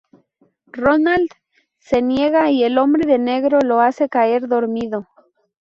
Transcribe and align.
Roland 0.71 1.29
se 1.77 2.01
niega, 2.01 2.49
y 2.49 2.63
el 2.63 2.79
hombre 2.79 3.05
de 3.05 3.19
negro 3.19 3.59
lo 3.61 3.81
hace 3.81 4.09
caer 4.09 4.47
dormido. 4.47 5.07